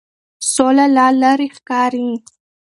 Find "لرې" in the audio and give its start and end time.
1.21-1.47